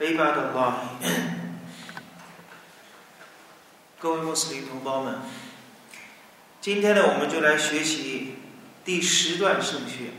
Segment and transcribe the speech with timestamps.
[0.00, 0.72] عباد الله
[3.98, 5.16] 各位穆斯林同胞们，
[6.60, 8.36] 今天呢，我们就来学习
[8.84, 10.12] 第十段圣训，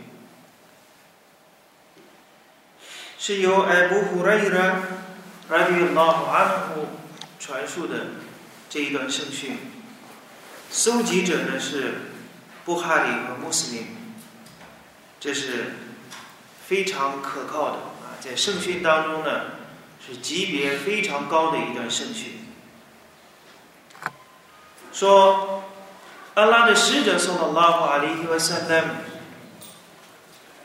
[3.19, 4.81] 是由艾布胡瑞拉
[5.49, 6.87] 拉比拉姆安呼
[7.39, 8.07] 传述的
[8.67, 9.57] 这一段圣训，
[10.71, 12.01] 搜集者呢是
[12.65, 13.87] 布哈里和穆斯林，
[15.19, 15.75] 这是
[16.65, 19.41] 非常可靠的啊，在圣训当中呢
[20.04, 22.40] 是级别非常高的一段圣训。
[24.92, 25.64] 说，
[26.34, 28.88] 安拉的使者送到拉法里和萨勒姆，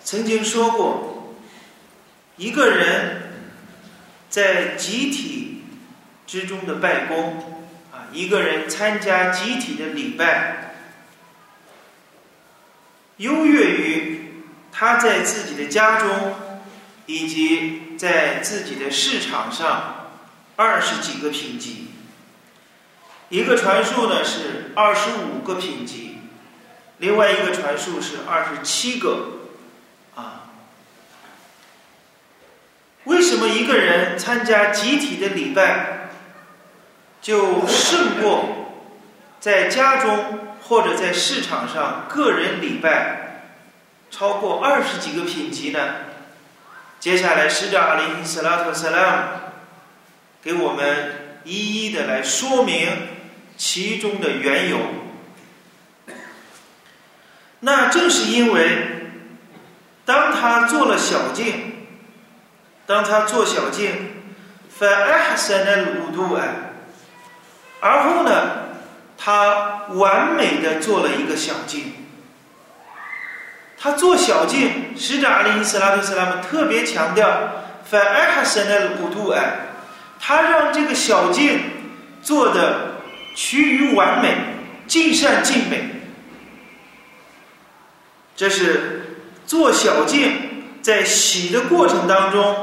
[0.03, 1.35] 曾经说过，
[2.35, 3.33] 一个人
[4.29, 5.63] 在集体
[6.25, 10.75] 之中的拜功啊，一个人参加集体的礼拜，
[13.17, 16.35] 优越于他在自己的家中
[17.05, 20.11] 以及在自己的市场上
[20.55, 21.87] 二十几个品级。
[23.29, 26.19] 一个传述呢是二十五个品级，
[26.99, 29.39] 另外一个传述是二十七个，
[30.15, 30.47] 啊，
[33.03, 36.09] 为什么一个人参加集体的礼拜
[37.21, 38.85] 就胜过
[39.41, 43.41] 在家中或者在市场上个人礼拜
[44.09, 45.95] 超过二十几个品级呢？
[46.99, 49.21] 接下来使者阿里·斯拉特·萨拉姆
[50.41, 53.15] 给我们一一的来说明。
[53.59, 54.77] 其中的缘由，
[57.61, 59.09] 那正是因为，
[60.05, 61.87] 当他做了小径，
[62.85, 64.11] 当他做小径
[64.79, 66.39] ，fa ahsan al-wudu
[67.79, 68.67] 而后呢，
[69.17, 71.93] 他完美的做了一个小径。
[73.79, 77.29] 他做小径，使者阿里·斯拉特·斯拉姆特别强调
[77.89, 79.35] ，fa ahsan al-wudu
[80.19, 81.59] 他让这个小径
[82.21, 82.97] 做的。
[83.39, 84.35] 趋于完美，
[84.87, 85.91] 尽善尽美。
[88.35, 90.31] 这是做小径
[90.81, 92.55] 在洗的过程当中，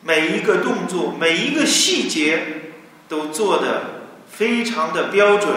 [0.00, 2.72] 每一个动作、每一个细节
[3.10, 3.82] 都做的
[4.26, 5.52] 非常的标准，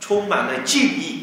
[0.00, 1.21] 充满了敬意。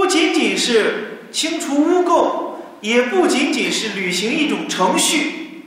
[0.00, 5.64] 不仅仅是清除污垢，也不仅仅是履行一种程序，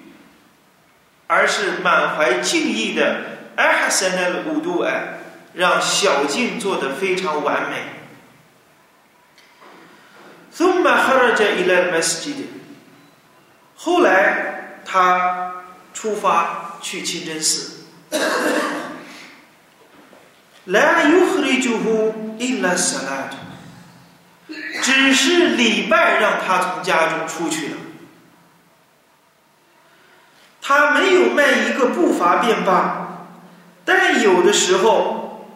[1.28, 3.38] 而是满怀敬意的。
[3.56, 5.20] 艾哈森的五度哎，
[5.54, 7.78] 让小径做得非常完美。
[10.54, 12.46] ثم خرج إلى المسجد。
[13.76, 17.86] 后来他出发去清真寺。
[20.68, 23.43] لا يخرجه إلا الصلاة。
[24.83, 27.77] 只是礼拜让他从家中出去了。
[30.61, 33.01] 他没有迈一个步伐便罢。
[33.85, 35.47] 但有的时候，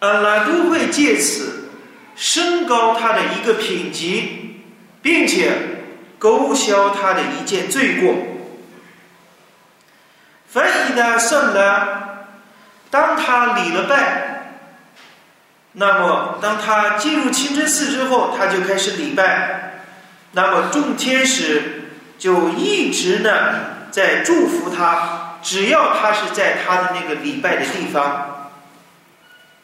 [0.00, 1.70] 安拉都会借此
[2.16, 4.62] 升高他的一个品级，
[5.00, 5.52] 并且
[6.18, 8.14] 勾销他的一件罪过。
[10.52, 11.86] 所以呢圣呢，
[12.90, 14.25] 当他礼了拜，
[15.78, 19.82] 那么当他进入清真寺之后，他就开始礼拜，
[20.32, 23.30] 那么众天使就一直呢
[23.90, 25.38] 在祝福他。
[25.42, 28.50] 只要他是在他的那个礼拜的地方，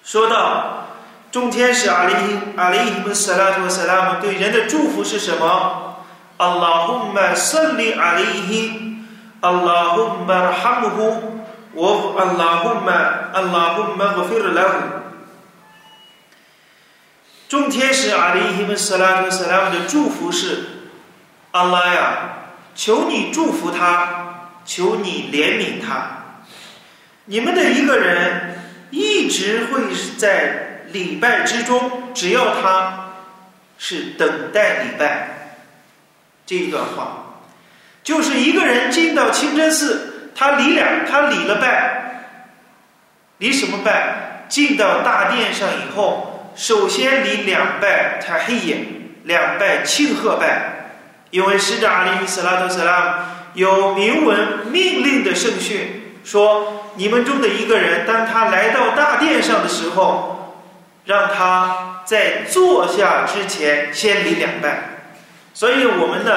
[0.04, 0.86] 说到
[1.32, 2.14] 众天使阿里
[2.56, 5.96] 阿里伊姆斯拉图斯拉姆对人的祝福是什么？
[6.36, 8.98] 阿拉胡玛圣利阿里伊，
[9.40, 9.50] 阿
[17.52, 20.64] 众天使阿里伊姆斯拉图斯拉姆的祝福是：
[21.50, 22.30] 阿拉呀，
[22.74, 24.54] 求你祝福他。
[24.64, 26.38] 求你怜悯他，
[27.26, 28.56] 你们的一个人
[28.90, 29.82] 一直会
[30.16, 33.16] 在礼拜之中，只要他
[33.76, 35.58] 是等待礼拜。
[36.46, 37.34] 这一段话，
[38.02, 42.30] 就是一个人进到清真寺，他礼两，他礼了拜，
[43.36, 44.46] 礼什么拜？
[44.48, 48.78] 进到大殿上以后，首先礼两拜，他黑眼
[49.24, 50.90] 两拜庆贺拜，
[51.30, 60.64] 因为使者阿里·斯拉特·斯拉有明文命令的圣训，说你们中的一个人，当他来到大殿上的时候，
[61.06, 64.90] 让他在坐下之前先礼两拜。
[65.54, 66.32] 所以，我们呢，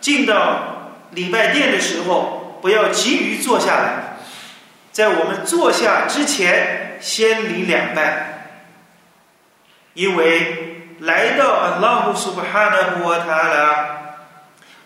[0.00, 4.16] 进到礼拜殿的时候，不要急于坐下来，
[4.90, 8.39] 在我们坐下之前先礼两拜，
[9.94, 13.86] 因为来到安拉姆苏巴哈纳布瓦塔拉。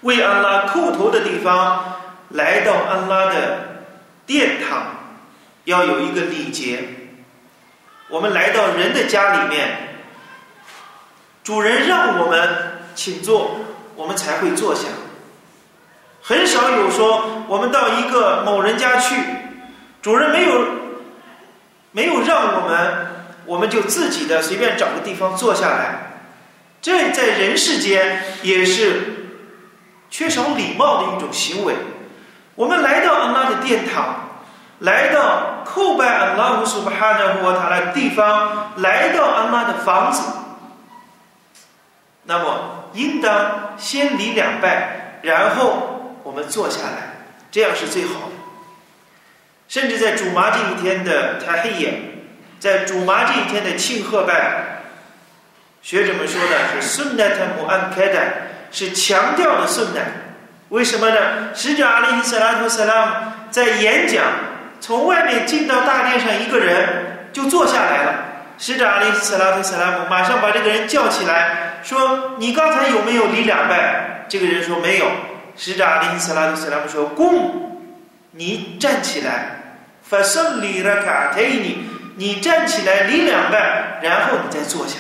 [0.03, 1.97] 为安拉叩头的地方，
[2.29, 3.87] 来到安拉的
[4.27, 4.83] 殿堂，
[5.65, 6.81] 要有一个礼节。
[8.09, 9.97] 我们来到人的家里面，
[11.43, 13.57] 主人让我们请坐，
[13.97, 14.89] 我们才会坐下。
[16.23, 19.17] 很少有说我们到一个某人家去，
[20.03, 20.67] 主人没有
[21.93, 23.07] 没有让我们，
[23.47, 26.23] 我们就自己的随便找个地方坐下来。
[26.81, 29.11] 这在人世间也是。
[30.11, 31.75] 缺少礼貌的一种行为。
[32.55, 34.29] 我们来到安拉的殿堂，
[34.79, 40.23] 来到叩拜安拉乌苏巴哈纳胡塔的地方，来到安拉的房子，
[42.23, 48.35] 那么应当先礼两拜，然后我们坐下来，这样是最好的。
[49.67, 52.14] 甚至在主麻这一天的太黑夜，
[52.65, 54.85] 在主麻这一天的庆贺拜，
[55.83, 58.19] 学者们说的是顺带他姆安开的。
[58.73, 60.01] 是强调的顺带，
[60.71, 61.55] 为什么呢？
[61.55, 63.13] 使者阿里·斯拉图·斯拉姆
[63.51, 64.25] 在演讲，
[64.81, 68.15] 从外面进到大殿上，一个人就坐下来了。
[68.59, 75.07] 使者阿里·斯拉图·斯拉姆马上把这个人叫起来，说：“你刚才有没有礼两拜？”这个人说：“没有。”
[75.55, 77.83] 使者阿里·斯拉图·斯拉姆说：“公，
[78.31, 84.97] 你站起来，发送礼了卡特尼，你站起来礼两拜，然后你再坐下。”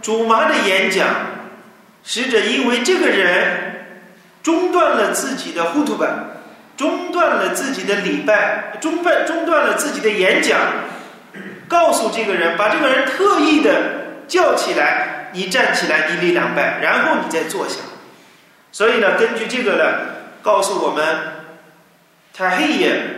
[0.00, 1.06] 主麻的演讲，
[2.02, 4.00] 使者因为这个人
[4.42, 6.08] 中断了自己的呼图本，
[6.76, 10.58] 中断了自己的礼拜，中断中断了自己的演讲，
[11.68, 17.80] 告诉这个人，把这个人特意的叫起来，你站起来，你礼两拜，然后你再坐下。
[18.72, 19.84] 所以呢，根据这个呢，
[20.40, 21.04] 告诉我们，
[22.32, 23.17] 他黑夜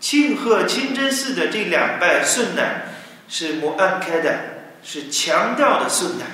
[0.00, 2.62] 庆贺清真寺的这两拜顺呢，
[3.28, 4.54] 是摩安开的。
[4.86, 6.26] 是强调的顺带。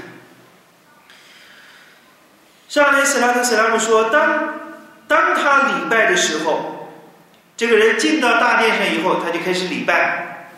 [2.69, 4.55] 上来斯拉特斯拉姆说：“当
[5.07, 6.91] 当他礼拜的时候，
[7.57, 10.49] 这个人进到大殿上以后，他就开始礼拜。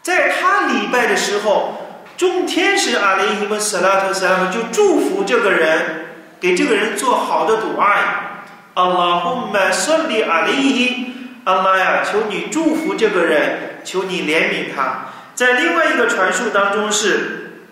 [0.00, 6.06] 在他礼拜的时候，众天使阿雷伊姆斯拉特斯拉姆就祝福这个人，
[6.38, 8.44] 给这个人做好的赌爱。
[8.74, 10.22] 阿拉姆麦顺利
[11.44, 17.64] 阿，拉呀，求你祝福这个人，求你怜悯他。”在另外一个传述当中是，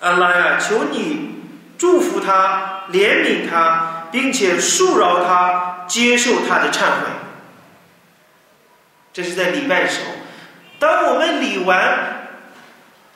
[0.00, 1.42] 阿拉呀，求你
[1.76, 7.08] 祝福他，怜悯他，并且恕饶他，接受他的忏悔。
[9.12, 10.12] 这是在礼拜的时候，
[10.78, 12.28] 当我们礼完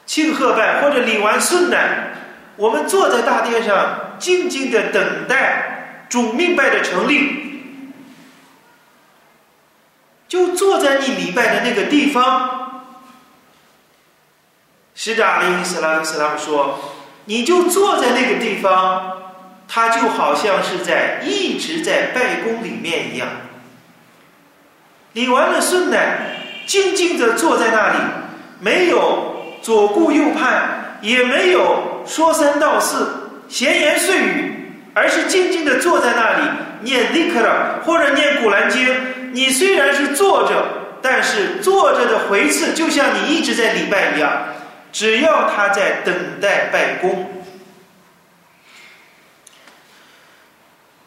[0.06, 2.08] 庆贺拜或者礼完顺奶，
[2.56, 7.53] 我们坐在大殿上，静静的等待主命拜的成立，
[10.28, 12.60] 就坐在你礼拜的那个地方。
[14.94, 16.78] 使者阿里·斯拉姆斯拉姆说
[17.26, 19.18] ：“你就坐在那个地方，
[19.66, 23.28] 他就好像是在一直在拜宫里面一样。
[25.14, 25.98] 理完了顺呢，
[26.66, 27.98] 静静的坐在那里，
[28.60, 36.48] 没有左顾右盼，也没有说三道四、闲言碎语，而是静静的坐在那里
[36.82, 38.88] 念利克尔或者念古兰经。
[39.34, 44.44] 你虽然是坐着，但是坐着的回次就像你一直在礼拜一样。”
[44.94, 47.42] 只要他在等待拜功。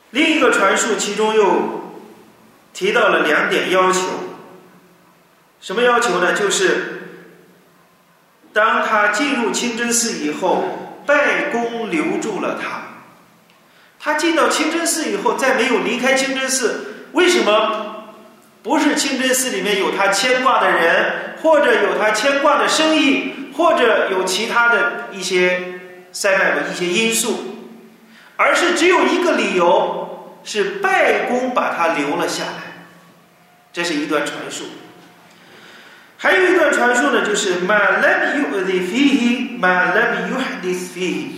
[0.10, 2.02] 另一个传述其中又
[2.74, 4.02] 提到了两点要求，
[5.62, 6.34] 什么要求呢？
[6.34, 7.22] 就是
[8.52, 12.82] 当他进入清真寺以后，拜功留住了他。
[14.02, 17.87] 他进到清真寺以后，再没有离开清真寺，为什么？
[18.68, 23.34] 不是清真寺里面有他牵挂的人，或者有他牵挂的生意。
[23.58, 25.80] 或者有其他的一些
[26.12, 27.56] 塞拜的一些因素，
[28.36, 32.86] 而是只有一个理由，是拜公把他留了下来。
[33.74, 34.66] 这是一段传述。
[36.18, 41.30] 还有一段传说呢，就是 “ma lam yu'dhi ma lam yuhdith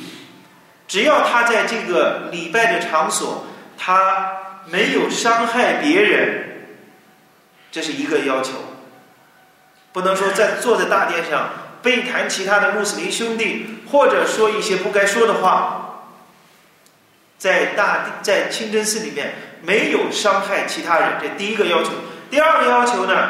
[0.90, 4.30] 只要他在这个礼拜的场所，他
[4.70, 6.49] 没有伤害别人，
[7.72, 8.54] 这是一个要求。
[9.92, 11.50] 不能说在坐在大殿上。
[11.82, 16.10] 背谈其他的穆斯林兄弟，或者说一些不该说的话，
[17.38, 21.92] 在大在清真寺里面没有伤害其他人，这第一个要求。
[22.30, 23.30] 第二个要求呢，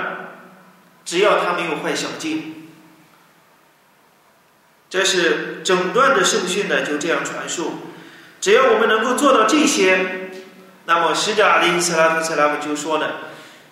[1.06, 2.70] 只要他没有坏小径，
[4.90, 7.74] 这是整段的圣训呢就这样传述。
[8.42, 10.32] 只要我们能够做到这些，
[10.86, 13.12] 那么使者阿里·斯拉夫·斯拉姆就说呢，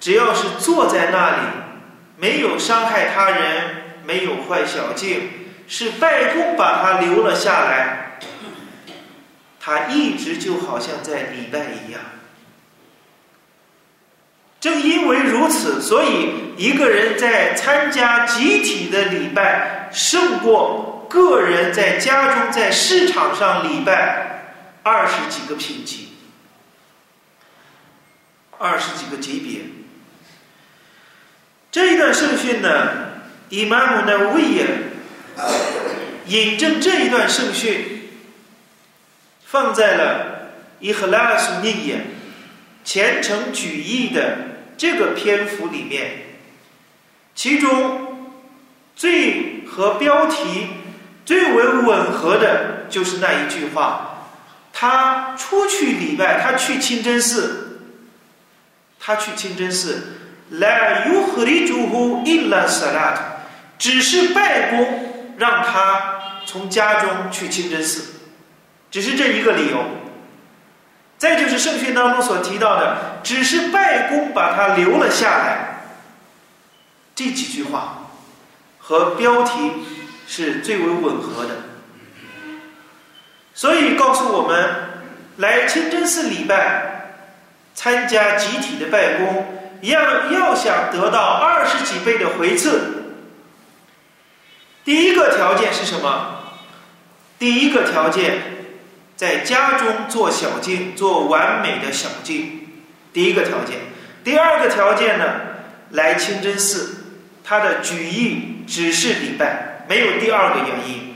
[0.08, 1.42] 只要是坐在那里，
[2.16, 3.84] 没有伤害他人。
[4.06, 5.30] 没有坏小径，
[5.68, 8.20] 是拜公把他留了下来。
[9.60, 12.00] 他一直就好像在礼拜一样。
[14.62, 26.14] 正因为如此，所以一个人在参加集体的礼拜，胜过个人在家中在市场上礼拜二十几个品级，
[28.58, 29.77] 二十几个级别。
[31.78, 32.90] 这一段圣训呢？
[33.50, 34.68] 伊玛目的威严，
[36.26, 38.10] 引证这一段圣训，
[39.46, 42.02] 放在了伊赫拉苏尼耶
[42.84, 44.38] 虔诚举义的
[44.76, 46.24] 这个篇幅里面。
[47.36, 48.32] 其中
[48.96, 50.70] 最和标题
[51.28, 54.30] 最为吻合的就是那一句话：
[54.74, 57.82] 他出去礼拜，他去清真寺，
[59.00, 60.14] 他去清真寺，
[60.50, 63.22] 来尤赫里主呼伊拉萨拉特。
[63.78, 68.22] 只是拜公让他从家中去清真寺，
[68.90, 69.84] 只是这一个理由。
[71.18, 75.82] 再就是圣训当中所提到的，只是拜公把他留了下来。
[77.16, 78.08] 这几句话
[78.78, 79.72] 和标题
[80.28, 81.56] 是最为吻合的，
[83.54, 84.70] 所以告诉我们，
[85.38, 87.16] 来清真寺礼拜、
[87.74, 93.16] 参加集体的拜公，要要想得到二十几倍的回赐。
[94.84, 96.44] 第一个条件是什么？
[97.38, 98.36] 第一个条件，
[99.16, 102.68] 在家中做小径，做完美的小径。
[103.12, 103.78] 第一个条件。
[104.24, 105.26] 第二个条件呢？
[105.92, 106.98] 来清真寺，
[107.44, 111.16] 他的举意只是礼拜，没有第二个原因。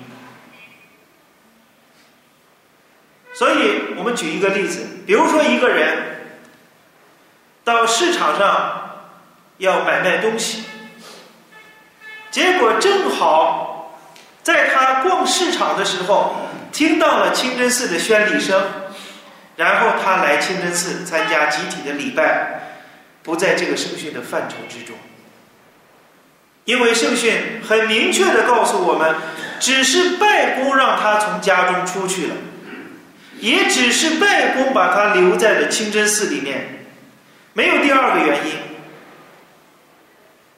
[3.34, 6.11] 所以我们举一个例子，比如说一个人
[7.64, 9.00] 到市场上
[9.58, 10.64] 要买卖东西。
[12.30, 14.00] 结果正好，
[14.42, 16.36] 在他逛市场的时候，
[16.72, 18.64] 听到了清真寺的宣礼声，
[19.58, 22.78] 然后他来清真寺参加集体的礼拜，
[23.22, 24.96] 不在这个圣训的范畴之中。
[26.64, 29.16] 因为圣训很明确的告诉我们，
[29.60, 32.36] 只是拜公让他从家中出去了，
[33.40, 36.81] 也只是拜公把他留在了清真寺里面，
[37.54, 38.54] 没有第二个原因。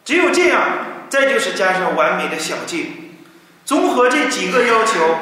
[0.06, 0.90] 只有这样。
[1.10, 2.88] 再就是加上完美的小径，
[3.66, 5.16] 综合这几个要求，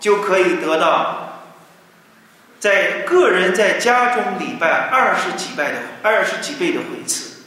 [0.00, 1.44] 就可以得到
[2.58, 7.44] 在个人在家中礼拜二十几倍的二十几倍的回赐。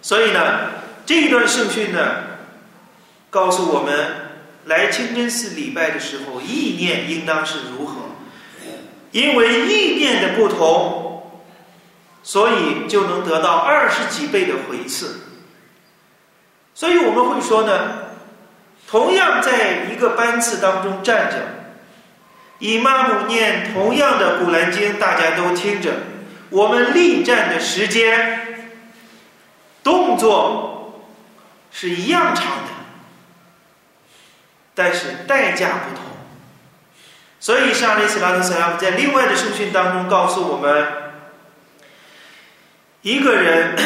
[0.00, 0.70] 所以呢，
[1.04, 2.00] 这一段圣训呢，
[3.28, 4.12] 告诉我们
[4.64, 7.96] 来清真寺礼拜的时候，意念应当是如何，
[9.10, 11.09] 因为意念的不同，
[12.22, 15.20] 所以就能得到二十几倍的回赐。
[16.74, 18.10] 所以我们会说呢，
[18.88, 21.36] 同样在一个班次当中站着，
[22.58, 25.92] 以妈姆念同样的古兰经，大家都听着，
[26.50, 28.72] 我们立站的时间、
[29.82, 31.06] 动作
[31.70, 32.72] 是一样长的，
[34.74, 36.04] 但是代价不同。
[37.38, 40.86] 所以，沙利斯拉特斯拉姆在另外的圣训当中告诉我们，
[43.02, 43.76] 一个人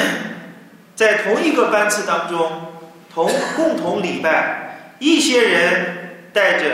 [0.94, 2.50] 在同一个班次当中。
[3.14, 6.64] 同共同礼拜，一些人带着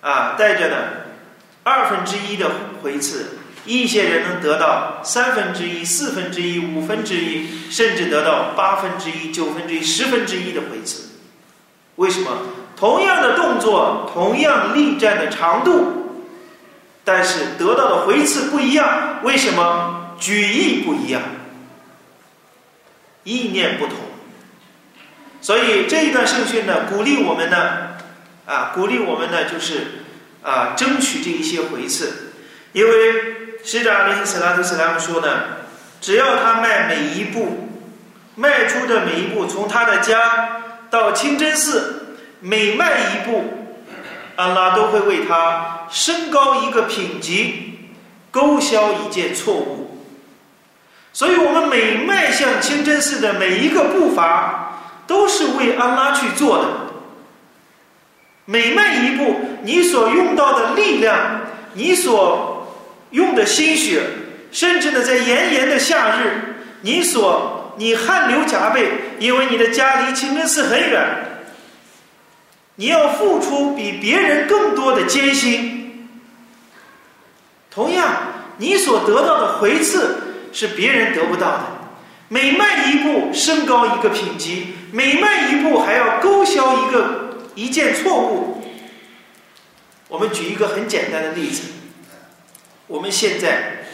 [0.00, 0.76] 啊带着呢
[1.62, 2.50] 二分之一的
[2.82, 11.10] 回次，一些人能得到三分之一、四分之一、五分之一，甚至得到八分之一、九分之一、十分之一的回次。
[11.96, 12.30] 为什么？
[12.74, 16.24] 同样的动作，同样力站的长度，
[17.04, 19.18] 但是得到的回次不一样。
[19.22, 20.14] 为什么？
[20.18, 21.20] 举意不一样，
[23.24, 23.96] 意念不同。
[25.40, 27.96] 所以这一段圣训呢，鼓励我们呢，
[28.46, 30.04] 啊，鼓励我们呢，就是
[30.42, 32.32] 啊，争取这一些回赐。
[32.72, 32.92] 因为
[33.64, 35.28] 使者阿里斯拉特斯拉姆说呢，
[36.00, 37.68] 只要他迈每一步，
[38.34, 43.44] 迈出的每一步，从他的家到清真寺，每迈一步，
[44.36, 47.90] 安拉都会为他升高一个品级，
[48.30, 49.91] 勾销一件错误。
[51.12, 54.68] 所以我们每迈向清真寺的每一个步伐。
[55.04, 56.64] 都是为安拉去做的。
[58.46, 61.42] 每迈一步，你所用到的力量，
[61.74, 62.66] 你所
[63.10, 64.00] 用的心血，
[64.52, 68.88] 甚至呢，在炎炎的夏日，你所你汗流浃背，
[69.18, 71.04] 因为你的家离清真寺很远，
[72.76, 76.08] 你要付出比别人更多的艰辛。
[77.70, 78.08] 同样，
[78.56, 81.64] 你所得到的回赐是别人得不到的。
[82.28, 88.64] 每迈一步，升高一个品级；每迈一步，还要勾销一个一件错误。
[90.08, 91.64] 我们举一个很简单的例子：
[92.86, 93.84] 我们现在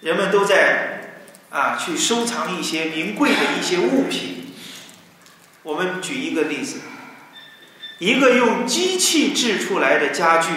[0.00, 1.16] 人们都在
[1.50, 4.54] 啊去收藏一些名贵的一些物品。
[5.62, 6.80] 我们举一个例子：
[7.98, 10.48] 一个用机器制出来的家具，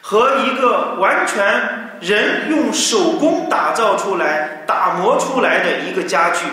[0.00, 1.87] 和一个完全。
[2.00, 6.44] 人用手工打造出来、打磨出来的一个家具，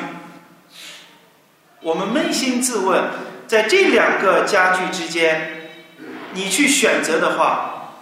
[1.82, 3.04] 我们扪心自问，
[3.48, 5.70] 在这两个家具之间，
[6.34, 7.94] 你去选择的话，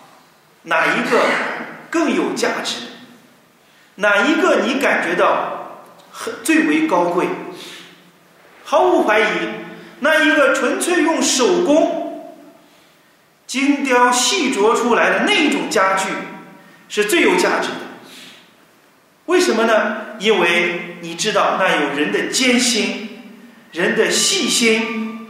[0.64, 1.20] 哪一个
[1.90, 2.78] 更有价值？
[3.96, 5.82] 哪一个你感觉到
[6.44, 7.28] 最为高贵？
[8.64, 9.26] 毫无怀疑，
[10.00, 12.40] 那一个纯粹用手工
[13.46, 16.06] 精雕细琢出来的那种家具。
[16.94, 17.76] 是最有价值的，
[19.26, 19.96] 为什么呢？
[20.20, 23.24] 因为你知道那有人的艰辛、
[23.72, 25.26] 人的细心、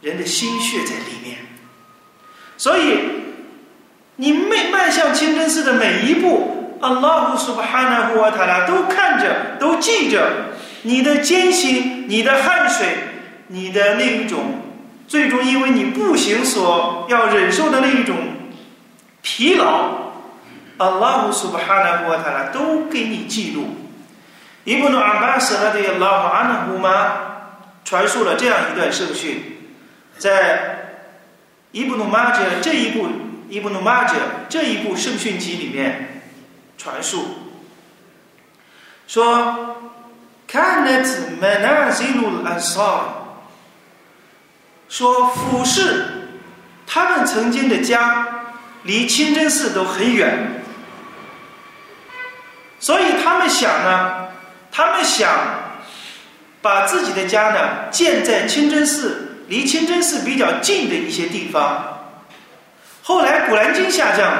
[0.00, 1.38] 人的心血在里面，
[2.56, 2.98] 所以
[4.16, 10.48] 你迈迈向清真寺的每一步，阿拉乌苏巴哈纳胡瓦塔拉都看着，都记着
[10.82, 12.88] 你的艰辛、你的汗水、
[13.46, 14.62] 你的那一种，
[15.06, 18.16] 最终因为你步行所要忍受的那一种
[19.22, 20.07] 疲劳。
[20.78, 23.76] 阿拉姆苏巴哈纳胡塔拉都给你记录。
[24.64, 27.16] 伊布努阿巴斯拉的拉法安纳胡玛
[27.84, 29.40] 传述了这样一段圣训，
[30.18, 31.00] 在
[31.72, 33.08] 伊布努马杰这一部
[33.48, 34.16] 伊布努马杰
[34.48, 36.22] 这一部圣训集里面
[36.76, 37.24] 传述，
[39.06, 39.76] 说
[40.46, 43.04] 看那子麦纳西鲁安萨，
[44.88, 46.28] 说俯视
[46.86, 48.28] 他们曾经的家
[48.82, 50.62] 离清真寺都很远。
[52.88, 54.28] 所以他们想呢，
[54.72, 55.28] 他们想
[56.62, 61.98] 把自己的家呢建在清真寺离清真寺比较近的一些地方。
[63.02, 64.32] 后来古兰经下降，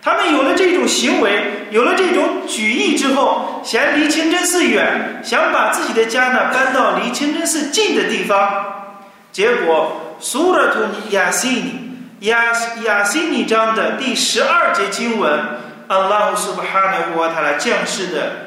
[0.00, 8.96] 他们有了这种行为，有了这种举意之后，嫌离清真寺远，想把自己的家呢搬到离清真寺近的地方。
[9.32, 12.54] 结果苏拉图尼亚西尼亚
[12.86, 15.65] 亚西尼章的第十二节经文。
[15.88, 18.46] 阿拉乌苏巴哈纳胡瓦塔拉降世的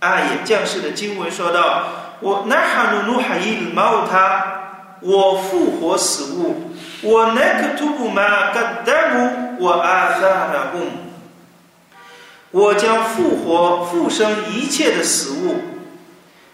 [0.00, 1.84] 啊，也降世的经文说到
[2.20, 6.72] ：“我那哈努努哈伊尔毛他，我复活死物，
[7.02, 10.80] 我奈克图布玛嘎达姆，我阿萨拉贡，
[12.50, 15.56] 我将复活复生一切的死物，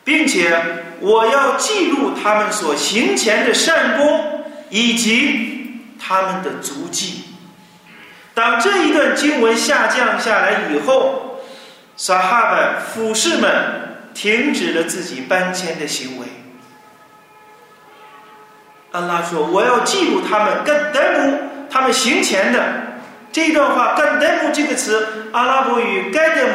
[0.02, 0.60] 并且
[1.00, 7.24] 我要记录他们所行前的善功以及他们的足迹。”
[8.40, 11.42] 当这一段经文下降下来以后，
[11.94, 13.50] 撒哈巴俯视们
[14.14, 16.26] 停止了自己搬迁的行为。
[18.92, 22.64] 安拉说：“我要记录他们干德姆，他们行前的
[23.30, 23.94] 这一段话。
[23.94, 26.52] 干德姆这个词，阿拉伯语盖德姆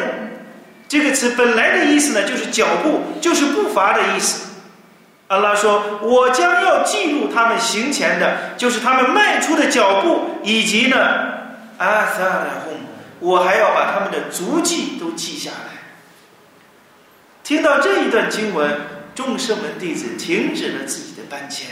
[0.88, 4.48] 这个词本来的意思呢，就是脚步，就是步伐的意思。
[5.28, 11.35] 安拉说：我将要记录他们行前的，就是他们迈出的脚步，以及呢。”
[11.78, 12.74] 阿萨拉轰，
[13.20, 15.76] 我还要把他们的足迹都记下来。
[17.42, 18.80] 听到这一段经文，
[19.14, 21.68] 众圣门弟子停止了自己的搬迁。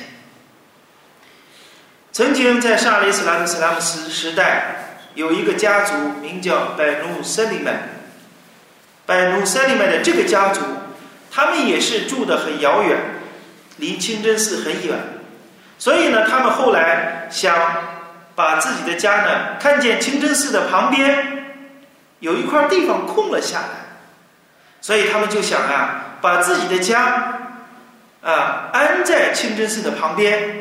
[2.12, 7.88] 曾经在沙利斯拉特斯拉姆斯时代，有一个家族名叫百努塞利曼。
[9.06, 10.60] 百努塞利曼的这个家族，
[11.30, 12.98] 他们也是住的很遥远，
[13.78, 14.98] 离清真寺很远，
[15.78, 17.93] 所以呢，他们后来想。
[18.34, 21.44] 把自己的家呢，看见清真寺的旁边
[22.20, 23.68] 有一块地方空了下来，
[24.80, 27.40] 所以他们就想啊，把自己的家
[28.22, 30.60] 啊安在清真寺的旁边。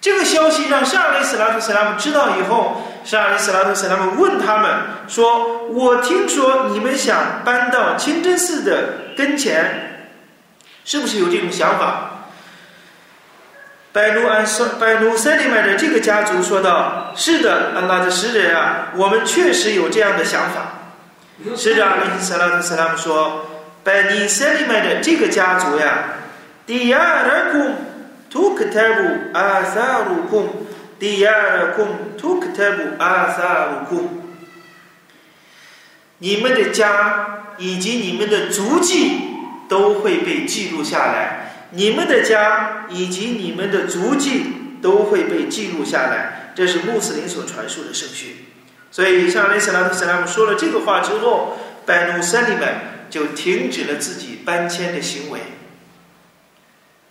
[0.00, 4.70] 这个消息让沙里斯拉图斯拉姆知道以后，沙里斯拉图斯拉姆问他们
[5.08, 10.08] 说：“我听说你们想搬到清真寺的跟前，
[10.84, 12.10] 是不是有这种想法？”
[13.96, 20.74] 拜努安塞拜努塞利麦的这个家族说道：“是的，安拉的使者啊，我们确实有这样的想法。”
[21.56, 23.46] 使者阿里斯拉特斯拉姆说
[23.82, 26.10] ：“拜尼塞利麦的这个家族呀，
[26.66, 27.74] 第二空
[28.28, 30.66] 图克泰布阿萨鲁空，
[30.98, 34.10] 第二空图克泰布阿萨鲁空。
[36.18, 39.22] 你们的家以及你们的足迹
[39.70, 44.46] 都会被记录下来，你们的家以及你们的足迹
[44.80, 46.52] 都会被记录下来。
[46.54, 48.36] 这是穆斯林所传述的圣训。
[48.90, 52.74] 所以，像雷斯拉特·斯拉姆说了这个话之后，拜努塞利们
[53.10, 55.40] 就停止了自己搬迁的行为。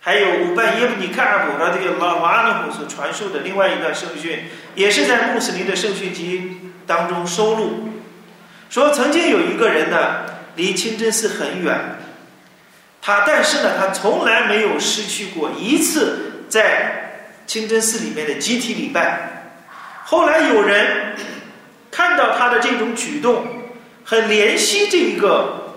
[0.00, 7.90] 还有五拜耶布尼卡尔布拉迪拉瓦纳姆所传授的另外一段圣训，也是在穆斯林的圣训集当中收录。
[8.68, 10.24] 说曾经有一个人呢，
[10.56, 11.98] 离清真寺很远，
[13.06, 19.54] 他但是呢，他从来没有失去过一次在清真寺里面的集体礼拜。
[20.04, 21.14] 后来有人
[21.88, 23.46] 看到他的这种举动，
[24.02, 25.76] 很怜惜这一个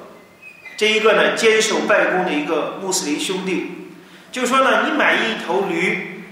[0.76, 3.92] 这一个呢坚守拜功的一个穆斯林兄弟。
[4.32, 6.24] 就说呢，你买一头驴，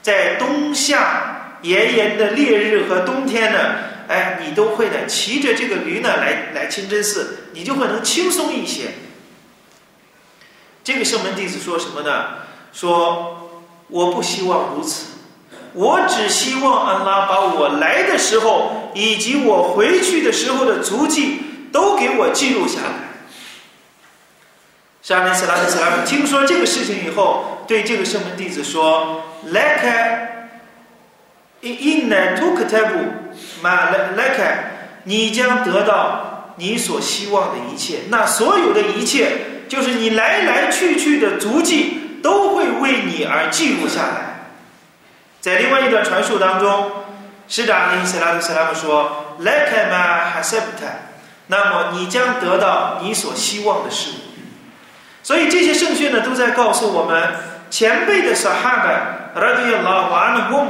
[0.00, 3.58] 在冬夏炎炎的烈日和冬天呢，
[4.06, 8.90] 哎，你都会的骑着这个驴呢来来清真寺，你就会能轻松一些。
[10.86, 12.26] 这个圣门弟子说什么呢？
[12.72, 13.50] 说
[13.88, 15.14] 我不希望如此，
[15.72, 21.40] 我只希望安拉把我来的时候以及我回去的时候的足迹
[21.72, 22.92] 都给我记录下来。
[25.02, 29.82] 沙利斯拉特斯拉姆听说这个事情以后，对这个圣门弟子说：“Like
[31.62, 33.08] in in to katabu
[33.60, 34.38] ma like，
[35.02, 38.02] 你将得到你所希望的一切。
[38.08, 39.32] 那所有的一切，
[39.68, 44.50] 就是你来来去去的足迹，都会为你而记录下来。”
[45.40, 46.90] 在另外一段传述当中，
[47.46, 51.06] 施达利斯拉特斯拉姆说：“Like ma hasabta，
[51.46, 54.14] 那么你将得到你所希望的事物。”
[55.22, 57.34] 所以这些圣训呢，都在告诉我们
[57.70, 60.68] 前辈的撒哈巴，拉迪亚拉瓦纳翁，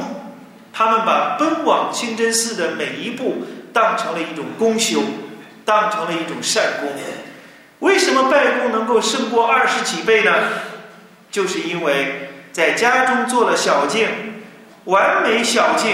[0.72, 5.02] 他们把奔往清真寺的每一步当成了一种功修，
[5.64, 6.88] 当成了一种善功。
[7.80, 10.32] 为什么拜功能够胜过二十几倍呢？
[11.30, 14.08] 就是因为在家中做了小静，
[14.84, 15.92] 完美小静，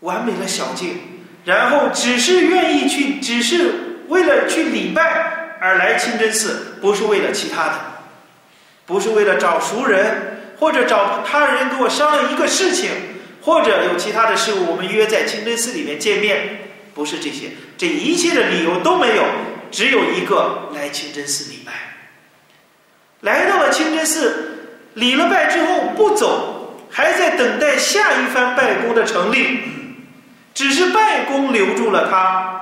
[0.00, 1.00] 完美的小静，
[1.44, 5.38] 然后只是愿意去，只是为了去礼拜。
[5.62, 7.74] 而来清真寺不是为了其他的，
[8.86, 12.88] 不是为了找熟人，或者找他人给我商量一个事情，
[13.42, 16.60] 或者有其他的事物，我们约在清真寺里面见面，
[16.94, 19.24] 不是这些，这一切的理由都没有，
[19.70, 21.72] 只有一个来清真寺礼拜。
[23.20, 29.60] 来到了清真寺，礼了拜之后不走，还在等待下一番拜功的成立，
[30.54, 32.56] 只是拜功留住了他。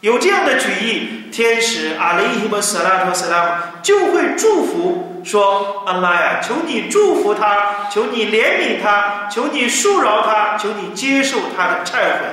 [0.00, 3.50] 有这样的举意，天使阿雷伊姆斯拉托斯拉姆
[3.82, 12.26] 就会祝福说：“安拉呀，求你祝福他，求你怜悯他，求你恕饶他，求你接受他的忏悔。”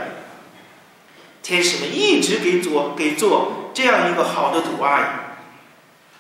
[1.42, 5.04] 天使们一直给做给做这样一个好的主阿姨，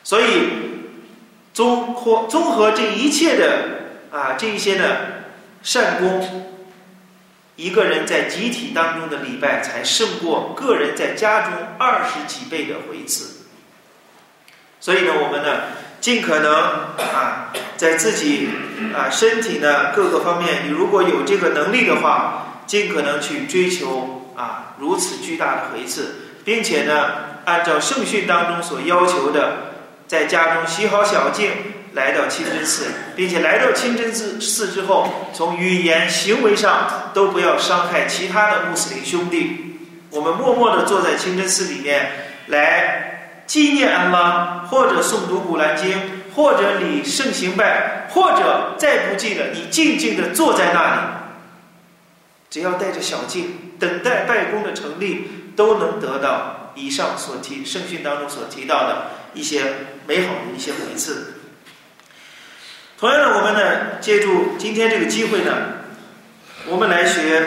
[0.03, 0.49] 所以
[1.53, 5.23] 综合综合这一切的啊这一些的
[5.63, 6.51] 善功。
[7.55, 13.45] 一个人在集体当中的礼拜，才胜过个人在家中二十几倍的回赐。
[14.81, 15.61] 所以呢，我们呢，
[16.01, 16.53] 尽可能
[16.97, 18.49] 啊，在自己
[18.93, 29.73] 啊身体呢各个方面，你如果有这个能力的话，尽可能去追求啊如此巨大的回赐，并且呢，按照圣训当中所要求的，
[30.07, 31.51] 在家中洗好小净。
[31.95, 39.77] 来到清真寺，并且来到清真寺寺之后，从语言、行为上都不要伤害其他的穆斯林兄弟。
[40.09, 42.11] 我们默默地坐在清真寺里面，
[42.47, 45.97] 来纪念安拉，或者诵读古兰经，
[46.35, 51.01] 或者礼圣行拜，或者再不济了，你静静地坐在那里，
[52.49, 59.63] 只要带着小静，等待拜功的成立，都能得到以上所提圣训当中所提到的一些
[60.05, 61.33] 美好的一些回赐。
[62.97, 65.51] 同样的，我们呢，借助今天这个机会呢，
[66.67, 67.45] 我们来学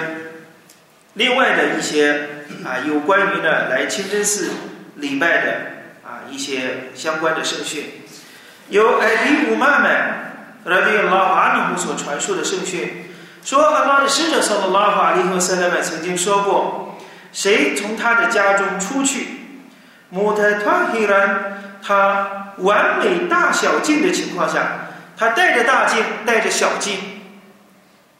[1.14, 4.50] 另外的一些啊，有关于呢来清真寺
[4.96, 5.52] 礼拜的
[6.04, 7.84] 啊一些相关的圣训。
[8.68, 13.10] 由艾迪古曼曼拉迪拉阿尼姆所传述的圣训，
[13.42, 16.87] 说阿拉的使者萨拉拉法利和塞勒曼曾经说过，
[17.38, 19.28] 谁从他的家中出去，
[20.10, 24.88] 穆泰塔希兰，他完美大小径的情况下。
[25.16, 26.96] 他带着大镜，带着小镜，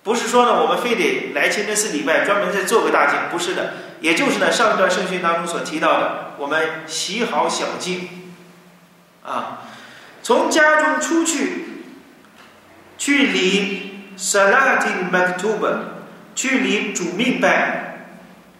[0.04, 3.72] 不是说呢，我们非得来清真寺礼拜，专门再做个大镜，不是的。
[4.00, 8.08] 也就是呢，上一段圣训当中所提到的，我们洗好小镜，
[9.24, 9.62] 啊，
[10.22, 11.64] 从家中出去，
[12.96, 15.78] 去离 salatin m a k t u b
[16.36, 17.87] 去离主命拜。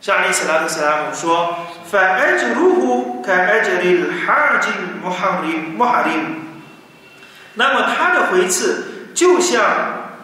[0.02, 1.56] 沙利斯拉特斯拉姆说：“
[1.90, 4.66] فأجره كأجر الحاج
[5.02, 6.44] محرم محرم。”
[7.56, 9.62] 那么他的回赐就像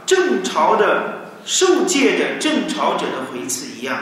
[0.05, 3.95] 正朝的受戒的正朝者的回赐一样。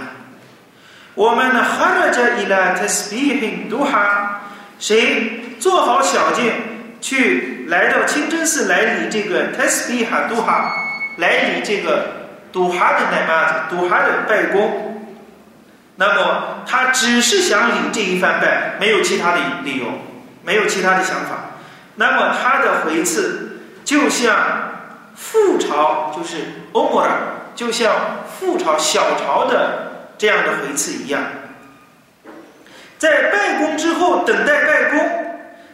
[1.13, 4.39] 我们呢，خرج إلى تسبيح الضحى，
[4.79, 6.53] 谁做好小件
[7.01, 10.71] 去来到清真寺来礼这个 tasbih duha，
[11.17, 14.90] 来礼这个 duha 的奶妈子，duha 的拜功。
[15.96, 19.86] 那么他只是想领这一番拜，没有其他的理由，
[20.42, 21.50] 没有其他的想法。
[21.96, 24.34] 那么他的回赐就像
[25.14, 26.38] 覆巢，就是
[26.72, 27.10] 欧摩尔，
[27.54, 27.94] 就像
[28.40, 31.20] 覆巢小朝的这样的回赐一样。
[32.96, 35.10] 在拜功之后，等待拜功，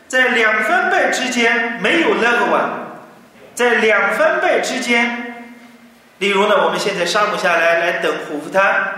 [0.09, 2.68] 在两番拜之间没有那个晚，
[3.54, 5.46] 在两番拜之间，
[6.18, 8.98] 例如呢，我们现在沙姆下来来等虎符滩。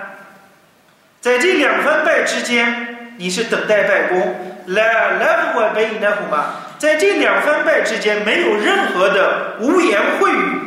[1.21, 4.37] 在这两番拜之间，你是等待拜功。
[4.67, 4.83] 来
[5.19, 6.55] 来，我拜你那虎嘛。
[6.79, 10.59] 在这两番拜之间，没有任何的污言秽语，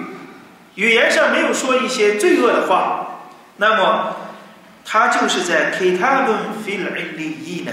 [0.75, 3.21] 语言上没有说一些罪恶的话。
[3.57, 4.15] 那么，
[4.85, 7.69] 他就是在 kitabun fil illiyin，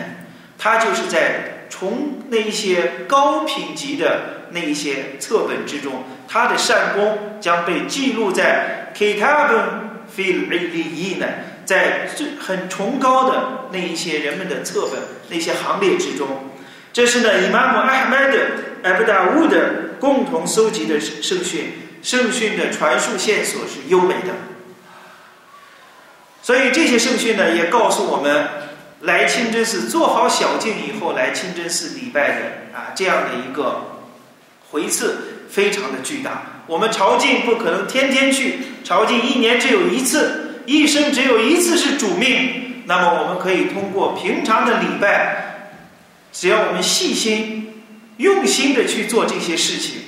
[0.59, 9.65] 他就是在从那一些高品级的那一些册本之中，他的善功将被记录在 kitabun
[10.17, 11.27] fil illiyin。
[11.71, 16.27] 在最很崇高的那一些人们的册本那些行列之中，
[16.93, 18.39] 这是呢，伊玛目阿哈迈德
[18.83, 24.35] 艾布达乌的共同搜集的圣训，圣训的传述线索是优美的。
[26.43, 28.49] 所以这些圣训呢，也告诉我们，
[29.03, 32.37] 来清真寺做好小敬以后，来清真寺礼拜的
[32.77, 34.01] 啊，这样的一个
[34.73, 36.65] 回次非常的巨大。
[36.67, 40.49] 我们朝觐不可能天天去，朝觐一年只有一次。
[40.67, 45.71] 一生只有一次是主命，那么我们可以通过平常的礼拜，
[46.33, 47.83] 只要我们细心、
[48.19, 50.03] 用心的去做这些事情，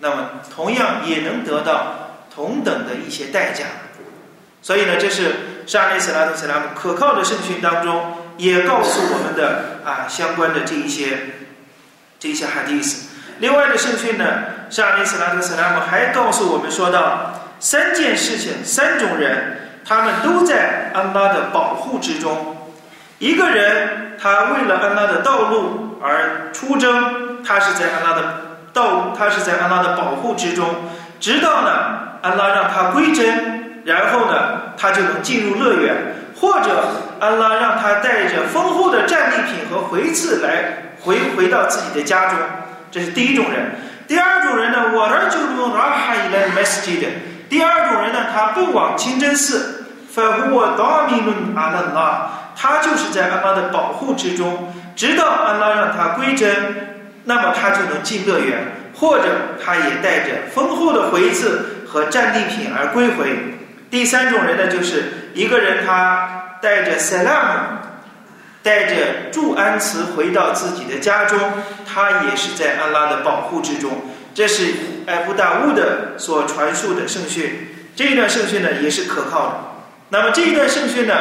[0.00, 3.64] 那么同样也能得到同等的一些代价。
[4.62, 11.18] 所以呢，这是沙利斯拉特斯拉姆可靠的圣训当中也告诉我们的啊相关的这一些
[12.18, 13.08] 这一些哈迪斯。
[13.38, 14.24] 另外的圣训呢，
[14.70, 19.62] 沙利斯拉特斯拉姆还告诉我们说到三件事情，三种人。
[19.88, 22.56] 他们都在安拉的保护之中。
[23.18, 28.34] 一个人，他为了安拉的道路而出征，他是在安拉的
[28.72, 30.66] 道，他是在安拉的保护之中。
[31.20, 31.70] 直到呢，
[32.20, 35.94] 安拉让他归真，然后呢，他就能进入乐园，
[36.38, 36.84] 或者
[37.20, 42.38] 安拉让他带着丰厚的战利品和回赐来回回到自己的家中。
[42.90, 43.76] 这是第一种人。
[44.06, 47.06] 第二种人呢，我儿就用拉哈伊来 message 的。
[47.48, 49.84] 第二种人呢，他不往清真寺。
[50.12, 56.48] 反我达米伦阿拉拉，他就是在安拉的保护之中，直到安拉让他归真，
[57.24, 58.60] 那么他就能进乐园，
[58.94, 59.24] 或者
[59.62, 63.58] 他也带着丰厚的回赐和战利品而归回。
[63.90, 67.76] 第三种人呢，就是一个人他带着 salam，
[68.62, 68.94] 带着
[69.30, 71.38] 祝安词回到自己的家中，
[71.86, 73.90] 他也是在安拉的保护之中。
[74.34, 74.72] 这是
[75.06, 79.54] 艾布达乌的所传述的圣训，这一段圣训呢也是可靠的。
[80.08, 81.14] 那么这一段圣训呢，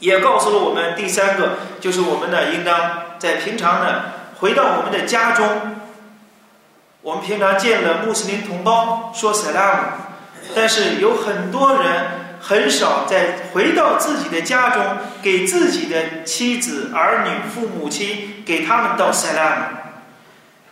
[0.00, 4.02] 也告诉了我们第三个，就是我们呢应当在平常呢
[4.38, 5.46] 回到我们的家中。
[7.02, 9.78] 我们平常见了穆斯林同胞说 “salam”，
[10.56, 11.82] 但是有很多人
[12.40, 14.82] 很少在回到自己的家中，
[15.22, 19.54] 给自己的妻子、儿女、父母亲给他们道 “salam”。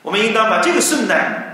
[0.02, 1.53] 我们应当把这个顺带，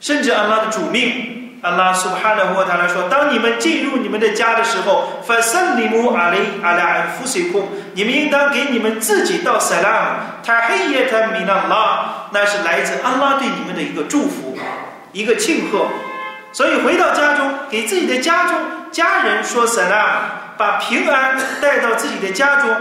[0.00, 1.36] 甚至安拉的主命。
[1.62, 14.56] 阿拉苏哈的沃塔来说：“当你们进入你们的家的时候，发圣里姆阿雷阿拉安夫水库，你们应当给你们自己道 salam，他黑夜他米纳拉，那是来自安拉对你们的一个祝福，
[15.12, 15.86] 一个庆贺。
[16.50, 18.56] 所以回到家中，给自己的家中
[18.90, 22.74] 家人说 salam，把平安带到自己的家中，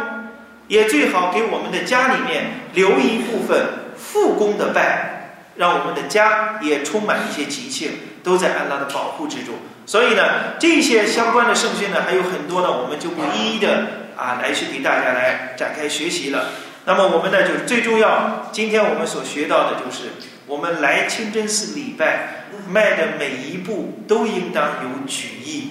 [0.70, 3.60] 也最好给我们的家里面留一部分
[3.98, 5.19] 复工的拜，
[5.60, 7.92] 让我们的家也充满一些吉庆。”
[8.22, 16.50] 都在安拉的保护之中，所以呢，这些相关的圣训呢还有很多呢，我们就不一一的啊来去给大家来展开学习了。
[16.84, 20.10] 那么我们呢，就是最重要，今天我们所学到的就是，
[20.48, 25.70] 我们来清真寺礼拜，迈的每一步都应当有举意，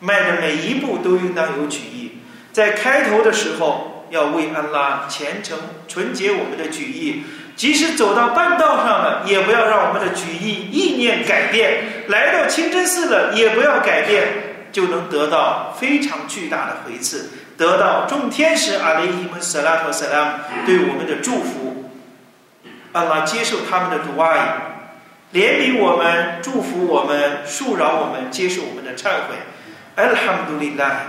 [0.00, 2.12] 迈的每一步都应当有举意。
[2.50, 7.24] 在开头的时候，要为安拉虔诚纯洁我们的举意。
[7.60, 14.28] 即使走到半道上了，也不要让我们的举意意念改变；来到清真寺了，也不要改变，
[14.72, 21.90] 就能得到非常巨大的回赐，得到众天使阿里伊们萨拉托萨拉对我们的祝福。
[22.92, 24.34] 阿拉接受他们的读阿
[25.30, 29.36] 伊，怜悯我们，祝福我们，恕饶我们，接受我们的忏悔。
[29.96, 31.02] 阿拉哈姆杜里拉，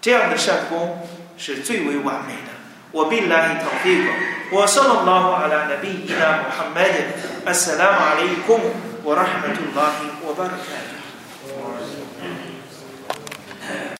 [0.00, 2.49] 这样的善功是最为完美的。
[2.94, 4.14] وبالله توفيقا
[4.52, 6.94] وصلى الله على نبينا محمد.
[7.48, 8.60] السلام عليكم
[9.04, 9.94] ورحمة الله
[10.26, 10.89] وبركاته.